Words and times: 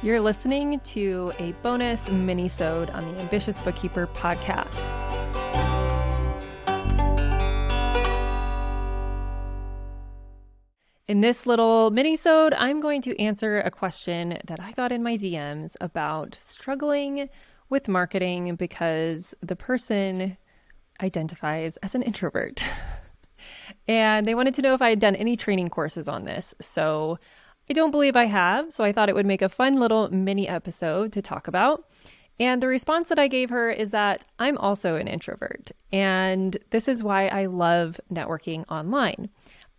You're 0.00 0.20
listening 0.20 0.78
to 0.78 1.32
a 1.40 1.50
bonus 1.60 2.08
mini-sode 2.08 2.88
on 2.90 3.12
the 3.12 3.18
Ambitious 3.18 3.58
Bookkeeper 3.58 4.06
podcast. 4.06 4.72
In 11.08 11.20
this 11.20 11.46
little 11.46 11.90
mini-sode, 11.90 12.54
I'm 12.54 12.80
going 12.80 13.02
to 13.02 13.20
answer 13.20 13.58
a 13.58 13.72
question 13.72 14.38
that 14.46 14.60
I 14.60 14.70
got 14.70 14.92
in 14.92 15.02
my 15.02 15.16
DMs 15.16 15.74
about 15.80 16.38
struggling 16.40 17.28
with 17.68 17.88
marketing 17.88 18.54
because 18.54 19.34
the 19.42 19.56
person 19.56 20.36
identifies 21.02 21.76
as 21.78 21.96
an 21.96 22.02
introvert. 22.02 22.64
and 23.88 24.24
they 24.24 24.36
wanted 24.36 24.54
to 24.54 24.62
know 24.62 24.74
if 24.74 24.82
I 24.82 24.90
had 24.90 25.00
done 25.00 25.16
any 25.16 25.36
training 25.36 25.70
courses 25.70 26.06
on 26.06 26.24
this. 26.24 26.54
So 26.60 27.18
I 27.70 27.74
don't 27.74 27.90
believe 27.90 28.16
I 28.16 28.24
have, 28.24 28.72
so 28.72 28.82
I 28.82 28.92
thought 28.92 29.08
it 29.08 29.14
would 29.14 29.26
make 29.26 29.42
a 29.42 29.48
fun 29.48 29.76
little 29.76 30.08
mini 30.10 30.48
episode 30.48 31.12
to 31.12 31.22
talk 31.22 31.48
about. 31.48 31.84
And 32.40 32.62
the 32.62 32.68
response 32.68 33.08
that 33.08 33.18
I 33.18 33.28
gave 33.28 33.50
her 33.50 33.70
is 33.70 33.90
that 33.90 34.24
I'm 34.38 34.56
also 34.58 34.94
an 34.94 35.08
introvert. 35.08 35.72
And 35.92 36.56
this 36.70 36.88
is 36.88 37.02
why 37.02 37.26
I 37.26 37.46
love 37.46 38.00
networking 38.12 38.64
online. 38.70 39.28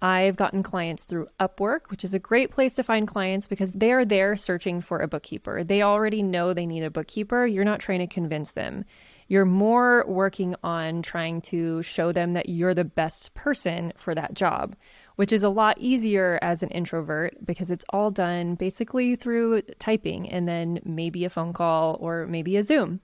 I've 0.00 0.36
gotten 0.36 0.62
clients 0.62 1.04
through 1.04 1.28
Upwork, 1.40 1.90
which 1.90 2.04
is 2.04 2.14
a 2.14 2.20
great 2.20 2.50
place 2.50 2.74
to 2.74 2.84
find 2.84 3.08
clients 3.08 3.46
because 3.46 3.72
they 3.72 3.90
are 3.92 4.04
there 4.04 4.36
searching 4.36 4.80
for 4.80 5.00
a 5.00 5.08
bookkeeper. 5.08 5.64
They 5.64 5.82
already 5.82 6.22
know 6.22 6.52
they 6.52 6.66
need 6.66 6.84
a 6.84 6.90
bookkeeper. 6.90 7.46
You're 7.46 7.64
not 7.64 7.80
trying 7.80 7.98
to 8.00 8.06
convince 8.06 8.52
them. 8.52 8.84
You're 9.26 9.44
more 9.44 10.04
working 10.06 10.54
on 10.62 11.02
trying 11.02 11.40
to 11.42 11.82
show 11.82 12.12
them 12.12 12.34
that 12.34 12.48
you're 12.48 12.74
the 12.74 12.84
best 12.84 13.34
person 13.34 13.92
for 13.96 14.14
that 14.14 14.34
job, 14.34 14.76
which 15.18 15.32
is 15.32 15.42
a 15.42 15.48
lot 15.48 15.76
easier 15.80 16.38
as 16.42 16.62
an 16.62 16.68
introvert 16.68 17.44
because 17.44 17.72
it's 17.72 17.84
all 17.88 18.08
done 18.08 18.54
basically 18.54 19.16
through 19.16 19.60
typing 19.80 20.30
and 20.30 20.46
then 20.46 20.78
maybe 20.84 21.24
a 21.24 21.28
phone 21.28 21.52
call 21.52 21.96
or 21.98 22.24
maybe 22.28 22.56
a 22.56 22.62
Zoom. 22.62 23.00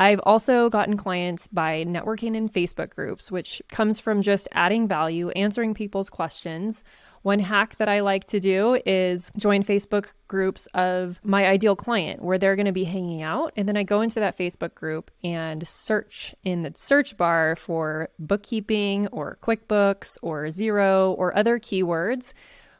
I've 0.00 0.18
also 0.24 0.68
gotten 0.68 0.96
clients 0.96 1.46
by 1.46 1.84
networking 1.84 2.34
in 2.34 2.48
Facebook 2.48 2.90
groups, 2.90 3.30
which 3.30 3.62
comes 3.68 4.00
from 4.00 4.20
just 4.20 4.48
adding 4.50 4.88
value, 4.88 5.30
answering 5.30 5.74
people's 5.74 6.10
questions, 6.10 6.82
one 7.24 7.38
hack 7.38 7.78
that 7.78 7.88
I 7.88 8.00
like 8.00 8.26
to 8.26 8.38
do 8.38 8.78
is 8.84 9.32
join 9.38 9.64
Facebook 9.64 10.08
groups 10.28 10.66
of 10.74 11.20
my 11.24 11.46
ideal 11.46 11.74
client 11.74 12.22
where 12.22 12.36
they're 12.36 12.54
going 12.54 12.66
to 12.66 12.72
be 12.72 12.84
hanging 12.84 13.22
out. 13.22 13.54
And 13.56 13.66
then 13.66 13.78
I 13.78 13.82
go 13.82 14.02
into 14.02 14.20
that 14.20 14.36
Facebook 14.36 14.74
group 14.74 15.10
and 15.24 15.66
search 15.66 16.34
in 16.44 16.64
the 16.64 16.72
search 16.76 17.16
bar 17.16 17.56
for 17.56 18.10
bookkeeping 18.18 19.06
or 19.06 19.38
QuickBooks 19.42 20.18
or 20.20 20.44
Xero 20.48 21.16
or 21.16 21.34
other 21.34 21.58
keywords 21.58 22.34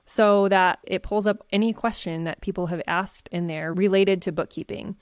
so 0.05 0.47
that 0.51 0.79
it 0.85 1.03
pulls 1.03 1.27
up 1.27 1.47
any 1.51 1.73
question 1.73 2.25
that 2.25 2.43
people 2.43 2.67
have 2.67 2.83
asked 2.87 3.31
in 3.33 3.47
there 3.47 3.73
related 3.73 4.21
to 4.21 4.31
bookkeeping. 4.31 4.95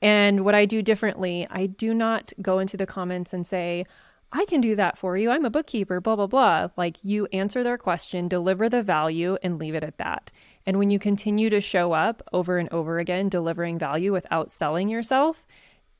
And 0.00 0.42
what 0.42 0.54
I 0.54 0.64
do 0.64 0.80
differently, 0.80 1.46
I 1.50 1.66
do 1.66 1.92
not 1.92 2.32
go 2.40 2.60
into 2.60 2.78
the 2.78 2.86
comments 2.86 3.34
and 3.34 3.46
say, 3.46 3.84
I 4.32 4.44
can 4.46 4.60
do 4.60 4.76
that 4.76 4.98
for 4.98 5.16
you. 5.16 5.30
I'm 5.30 5.44
a 5.44 5.50
bookkeeper, 5.50 6.00
blah, 6.00 6.16
blah, 6.16 6.26
blah. 6.26 6.68
Like 6.76 7.02
you 7.02 7.26
answer 7.32 7.62
their 7.62 7.78
question, 7.78 8.28
deliver 8.28 8.68
the 8.68 8.82
value, 8.82 9.38
and 9.42 9.58
leave 9.58 9.74
it 9.74 9.84
at 9.84 9.98
that. 9.98 10.30
And 10.66 10.78
when 10.78 10.90
you 10.90 10.98
continue 10.98 11.48
to 11.50 11.60
show 11.60 11.92
up 11.92 12.22
over 12.32 12.58
and 12.58 12.68
over 12.72 12.98
again, 12.98 13.28
delivering 13.28 13.78
value 13.78 14.12
without 14.12 14.50
selling 14.50 14.88
yourself, 14.88 15.46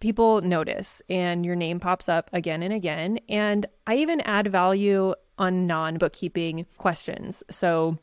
people 0.01 0.41
notice 0.41 1.01
and 1.09 1.47
your 1.47 1.57
name 1.57 1.81
pops 1.81 2.09
up 2.09 2.29
again 2.33 2.63
and 2.63 2.73
again. 2.73 3.19
And 3.29 3.67
I 3.87 3.97
even 3.97 4.21
add 4.23 4.49
value 4.49 5.15
on 5.39 5.67
non 5.67 5.99
bookkeeping 5.99 6.67
questions. 6.79 7.43
So, 7.51 7.99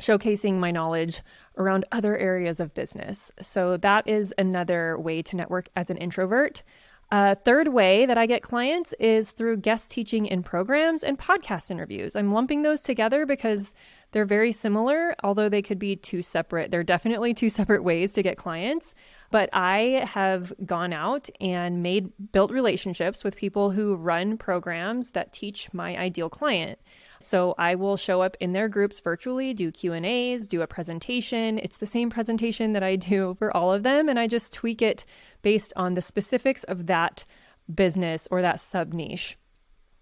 showcasing 0.00 0.54
my 0.54 0.70
knowledge 0.70 1.20
around 1.56 1.84
other 1.92 2.16
areas 2.18 2.58
of 2.60 2.74
business. 2.74 3.32
So, 3.40 3.76
that 3.78 4.06
is 4.06 4.32
another 4.38 4.98
way 4.98 5.22
to 5.22 5.36
network 5.36 5.68
as 5.74 5.90
an 5.90 5.96
introvert. 5.96 6.62
A 7.10 7.34
third 7.34 7.68
way 7.68 8.06
that 8.06 8.18
I 8.18 8.26
get 8.26 8.42
clients 8.42 8.92
is 8.94 9.30
through 9.30 9.58
guest 9.58 9.90
teaching 9.90 10.26
in 10.26 10.42
programs 10.42 11.04
and 11.04 11.18
podcast 11.18 11.70
interviews. 11.70 12.16
I'm 12.16 12.32
lumping 12.32 12.62
those 12.62 12.82
together 12.82 13.26
because 13.26 13.72
they're 14.14 14.24
very 14.24 14.52
similar, 14.52 15.16
although 15.24 15.48
they 15.48 15.60
could 15.60 15.78
be 15.78 15.96
two 15.96 16.22
separate. 16.22 16.70
They're 16.70 16.84
definitely 16.84 17.34
two 17.34 17.48
separate 17.50 17.82
ways 17.82 18.12
to 18.12 18.22
get 18.22 18.38
clients. 18.38 18.94
But 19.30 19.50
I 19.52 20.06
have 20.08 20.52
gone 20.64 20.92
out 20.92 21.28
and 21.40 21.82
made 21.82 22.12
built 22.30 22.52
relationships 22.52 23.24
with 23.24 23.36
people 23.36 23.72
who 23.72 23.96
run 23.96 24.38
programs 24.38 25.10
that 25.10 25.32
teach 25.32 25.72
my 25.74 25.96
ideal 25.98 26.30
client. 26.30 26.78
So 27.18 27.56
I 27.58 27.74
will 27.74 27.96
show 27.96 28.22
up 28.22 28.36
in 28.38 28.52
their 28.52 28.68
groups 28.68 29.00
virtually, 29.00 29.52
do 29.52 29.72
Q&As, 29.72 30.46
do 30.46 30.62
a 30.62 30.66
presentation. 30.68 31.58
It's 31.58 31.78
the 31.78 31.86
same 31.86 32.08
presentation 32.08 32.72
that 32.72 32.84
I 32.84 32.94
do 33.10 33.34
for 33.38 33.54
all 33.54 33.72
of 33.72 33.82
them 33.82 34.08
and 34.08 34.18
I 34.18 34.28
just 34.28 34.52
tweak 34.52 34.80
it 34.80 35.04
based 35.42 35.72
on 35.74 35.94
the 35.94 36.00
specifics 36.00 36.62
of 36.64 36.86
that 36.86 37.24
business 37.72 38.28
or 38.30 38.42
that 38.42 38.60
sub 38.60 38.92
niche. 38.92 39.36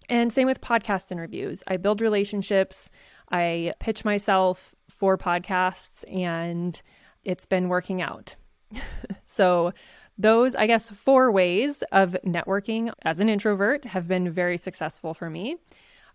And 0.09 0.33
same 0.33 0.47
with 0.47 0.61
podcast 0.61 1.11
interviews. 1.11 1.63
I 1.67 1.77
build 1.77 2.01
relationships, 2.01 2.89
I 3.33 3.73
pitch 3.79 4.05
myself 4.05 4.75
for 4.89 5.17
podcasts 5.17 6.05
and 6.13 6.79
it's 7.23 7.47
been 7.47 7.67
working 7.67 7.99
out. 8.01 8.35
so 9.25 9.73
those, 10.19 10.53
I 10.53 10.67
guess, 10.67 10.89
four 10.89 11.31
ways 11.31 11.81
of 11.91 12.15
networking 12.23 12.93
as 13.01 13.19
an 13.19 13.29
introvert 13.29 13.85
have 13.85 14.07
been 14.07 14.29
very 14.29 14.57
successful 14.57 15.15
for 15.15 15.31
me. 15.31 15.57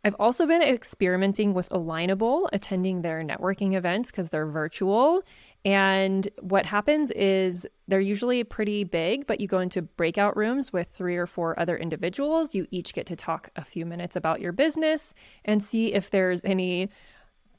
I've 0.05 0.15
also 0.19 0.47
been 0.47 0.63
experimenting 0.63 1.55
with 1.55 1.69
Alignable, 1.71 2.49
attending 2.53 3.03
their 3.03 3.23
networking 3.23 3.75
events 3.75 4.11
because 4.11 4.29
they're 4.29 4.47
virtual. 4.47 5.23
And 5.65 6.29
what 6.41 6.67
happens 6.67 7.11
is 7.11 7.67
they're 7.89 7.99
usually 8.01 8.45
pretty 8.45 8.85
big, 8.85 9.27
but 9.27 9.41
you 9.41 9.49
go 9.49 9.59
into 9.59 9.83
breakout 9.83 10.37
rooms 10.37 10.73
with 10.73 10.89
three 10.93 11.17
or 11.17 11.27
four 11.27 11.59
other 11.59 11.77
individuals. 11.77 12.55
You 12.55 12.67
each 12.71 12.95
get 12.95 13.07
to 13.07 13.17
talk 13.17 13.51
a 13.57 13.65
few 13.65 13.85
minutes 13.85 14.15
about 14.15 14.41
your 14.41 14.53
business 14.53 15.15
and 15.45 15.63
see 15.63 15.93
if 15.93 16.11
there's 16.11 16.45
any 16.45 16.91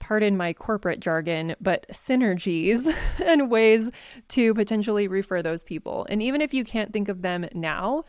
pardon 0.09 0.35
my 0.35 0.51
corporate 0.53 0.99
jargon, 0.99 1.55
but 1.61 1.85
synergies 1.89 2.91
and 3.23 3.51
ways 3.51 3.91
to 4.27 4.55
potentially 4.55 5.07
refer 5.07 5.43
those 5.43 5.63
people. 5.63 6.07
And 6.09 6.23
even 6.23 6.41
if 6.41 6.51
you 6.51 6.63
can't 6.63 6.91
think 6.91 7.09
of 7.09 7.21
them 7.21 7.47
now, 7.53 8.01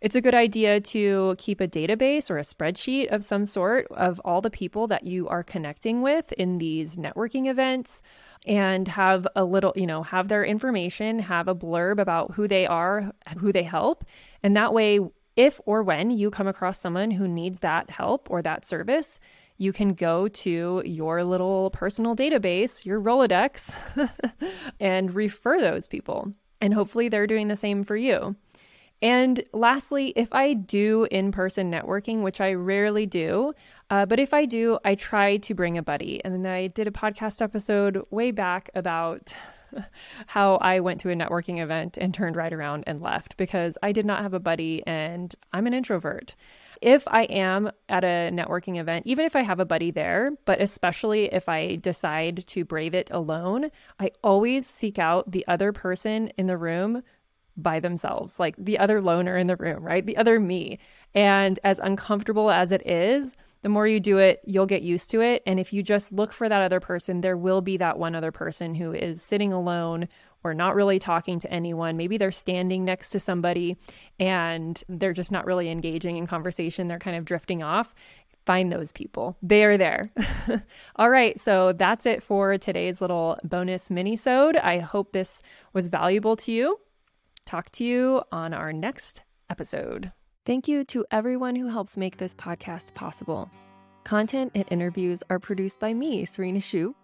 it's 0.00 0.16
a 0.16 0.22
good 0.22 0.34
idea 0.34 0.80
to 0.80 1.34
keep 1.36 1.60
a 1.60 1.68
database 1.68 2.30
or 2.30 2.38
a 2.38 2.40
spreadsheet 2.40 3.08
of 3.08 3.22
some 3.22 3.44
sort 3.44 3.86
of 3.90 4.18
all 4.24 4.40
the 4.40 4.48
people 4.48 4.86
that 4.86 5.04
you 5.04 5.28
are 5.28 5.42
connecting 5.42 6.00
with 6.00 6.32
in 6.32 6.56
these 6.56 6.96
networking 6.96 7.50
events 7.50 8.00
and 8.46 8.88
have 8.88 9.28
a 9.36 9.44
little, 9.44 9.74
you 9.76 9.86
know, 9.86 10.02
have 10.02 10.28
their 10.28 10.46
information, 10.46 11.18
have 11.18 11.48
a 11.48 11.54
blurb 11.54 12.00
about 12.00 12.32
who 12.32 12.48
they 12.48 12.66
are, 12.66 13.12
who 13.38 13.52
they 13.52 13.62
help. 13.62 14.06
And 14.42 14.56
that 14.56 14.72
way, 14.72 15.00
if 15.36 15.60
or 15.66 15.82
when 15.82 16.10
you 16.10 16.30
come 16.30 16.48
across 16.48 16.80
someone 16.80 17.10
who 17.10 17.28
needs 17.28 17.60
that 17.60 17.90
help 17.90 18.30
or 18.30 18.40
that 18.40 18.64
service, 18.64 19.20
you 19.62 19.72
can 19.72 19.94
go 19.94 20.26
to 20.26 20.82
your 20.84 21.22
little 21.22 21.70
personal 21.70 22.16
database, 22.16 22.84
your 22.84 23.00
Rolodex, 23.00 23.72
and 24.80 25.14
refer 25.14 25.60
those 25.60 25.86
people. 25.86 26.32
And 26.60 26.74
hopefully 26.74 27.08
they're 27.08 27.28
doing 27.28 27.46
the 27.46 27.54
same 27.54 27.84
for 27.84 27.96
you. 27.96 28.34
And 29.00 29.42
lastly, 29.52 30.12
if 30.16 30.32
I 30.32 30.54
do 30.54 31.06
in 31.12 31.30
person 31.30 31.70
networking, 31.70 32.22
which 32.22 32.40
I 32.40 32.54
rarely 32.54 33.06
do, 33.06 33.52
uh, 33.88 34.04
but 34.04 34.18
if 34.18 34.34
I 34.34 34.46
do, 34.46 34.78
I 34.84 34.96
try 34.96 35.36
to 35.38 35.54
bring 35.54 35.78
a 35.78 35.82
buddy. 35.82 36.20
And 36.24 36.34
then 36.34 36.52
I 36.52 36.66
did 36.66 36.88
a 36.88 36.92
podcast 36.92 37.40
episode 37.40 38.04
way 38.10 38.32
back 38.32 38.68
about 38.74 39.32
how 40.26 40.56
I 40.56 40.80
went 40.80 41.00
to 41.00 41.10
a 41.10 41.14
networking 41.14 41.60
event 41.60 41.98
and 41.98 42.12
turned 42.12 42.34
right 42.34 42.52
around 42.52 42.84
and 42.86 43.00
left 43.00 43.36
because 43.36 43.78
I 43.82 43.92
did 43.92 44.06
not 44.06 44.22
have 44.22 44.34
a 44.34 44.40
buddy 44.40 44.82
and 44.86 45.34
I'm 45.52 45.66
an 45.66 45.74
introvert. 45.74 46.34
If 46.82 47.06
I 47.06 47.22
am 47.24 47.70
at 47.88 48.02
a 48.02 48.30
networking 48.32 48.80
event, 48.80 49.06
even 49.06 49.24
if 49.24 49.36
I 49.36 49.42
have 49.42 49.60
a 49.60 49.64
buddy 49.64 49.92
there, 49.92 50.32
but 50.44 50.60
especially 50.60 51.32
if 51.32 51.48
I 51.48 51.76
decide 51.76 52.44
to 52.48 52.64
brave 52.64 52.92
it 52.92 53.08
alone, 53.12 53.70
I 54.00 54.10
always 54.24 54.66
seek 54.66 54.98
out 54.98 55.30
the 55.30 55.46
other 55.46 55.72
person 55.72 56.32
in 56.36 56.48
the 56.48 56.56
room 56.56 57.04
by 57.56 57.78
themselves, 57.78 58.40
like 58.40 58.56
the 58.58 58.80
other 58.80 59.00
loner 59.00 59.36
in 59.36 59.46
the 59.46 59.54
room, 59.54 59.84
right? 59.84 60.04
The 60.04 60.16
other 60.16 60.40
me. 60.40 60.80
And 61.14 61.60
as 61.62 61.78
uncomfortable 61.78 62.50
as 62.50 62.72
it 62.72 62.84
is, 62.84 63.36
the 63.62 63.68
more 63.68 63.86
you 63.86 64.00
do 64.00 64.18
it, 64.18 64.40
you'll 64.44 64.66
get 64.66 64.82
used 64.82 65.08
to 65.12 65.20
it. 65.20 65.44
And 65.46 65.60
if 65.60 65.72
you 65.72 65.84
just 65.84 66.10
look 66.10 66.32
for 66.32 66.48
that 66.48 66.62
other 66.62 66.80
person, 66.80 67.20
there 67.20 67.36
will 67.36 67.60
be 67.60 67.76
that 67.76 67.96
one 67.96 68.16
other 68.16 68.32
person 68.32 68.74
who 68.74 68.92
is 68.92 69.22
sitting 69.22 69.52
alone 69.52 70.08
or 70.44 70.54
not 70.54 70.74
really 70.74 70.98
talking 70.98 71.38
to 71.40 71.50
anyone. 71.50 71.96
Maybe 71.96 72.18
they're 72.18 72.32
standing 72.32 72.84
next 72.84 73.10
to 73.10 73.20
somebody 73.20 73.76
and 74.18 74.82
they're 74.88 75.12
just 75.12 75.32
not 75.32 75.46
really 75.46 75.70
engaging 75.70 76.16
in 76.16 76.26
conversation. 76.26 76.88
They're 76.88 76.98
kind 76.98 77.16
of 77.16 77.24
drifting 77.24 77.62
off. 77.62 77.94
Find 78.44 78.72
those 78.72 78.92
people. 78.92 79.36
They 79.40 79.64
are 79.64 79.76
there. 79.76 80.10
All 80.96 81.10
right, 81.10 81.38
so 81.38 81.72
that's 81.72 82.06
it 82.06 82.22
for 82.22 82.58
today's 82.58 83.00
little 83.00 83.38
bonus 83.44 83.88
mini-sode. 83.88 84.56
I 84.56 84.80
hope 84.80 85.12
this 85.12 85.42
was 85.72 85.88
valuable 85.88 86.34
to 86.36 86.50
you. 86.50 86.80
Talk 87.44 87.70
to 87.72 87.84
you 87.84 88.22
on 88.32 88.52
our 88.52 88.72
next 88.72 89.22
episode. 89.48 90.10
Thank 90.44 90.66
you 90.66 90.82
to 90.86 91.04
everyone 91.12 91.54
who 91.54 91.68
helps 91.68 91.96
make 91.96 92.16
this 92.16 92.34
podcast 92.34 92.94
possible. 92.94 93.48
Content 94.02 94.50
and 94.56 94.64
interviews 94.70 95.22
are 95.30 95.38
produced 95.38 95.78
by 95.78 95.94
me, 95.94 96.24
Serena 96.24 96.58
Shoup. 96.58 96.94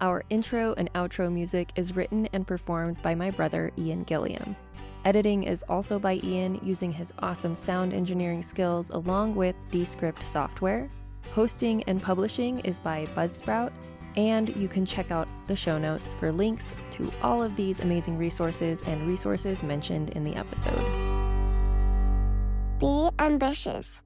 Our 0.00 0.24
intro 0.28 0.74
and 0.74 0.92
outro 0.94 1.32
music 1.32 1.70
is 1.76 1.94
written 1.94 2.28
and 2.32 2.46
performed 2.46 3.00
by 3.02 3.14
my 3.14 3.30
brother, 3.30 3.70
Ian 3.78 4.02
Gilliam. 4.04 4.56
Editing 5.04 5.44
is 5.44 5.62
also 5.68 5.98
by 5.98 6.20
Ian 6.24 6.58
using 6.62 6.90
his 6.90 7.12
awesome 7.20 7.54
sound 7.54 7.92
engineering 7.92 8.42
skills 8.42 8.90
along 8.90 9.34
with 9.34 9.54
Descript 9.70 10.22
software. 10.22 10.88
Hosting 11.32 11.82
and 11.84 12.02
publishing 12.02 12.60
is 12.60 12.80
by 12.80 13.06
Buzzsprout, 13.14 13.72
and 14.16 14.54
you 14.56 14.68
can 14.68 14.86
check 14.86 15.10
out 15.10 15.28
the 15.46 15.56
show 15.56 15.78
notes 15.78 16.14
for 16.14 16.32
links 16.32 16.74
to 16.92 17.10
all 17.22 17.42
of 17.42 17.54
these 17.56 17.80
amazing 17.80 18.16
resources 18.16 18.82
and 18.86 19.06
resources 19.06 19.62
mentioned 19.62 20.10
in 20.10 20.24
the 20.24 20.34
episode. 20.36 20.84
Be 22.80 23.08
ambitious. 23.18 24.03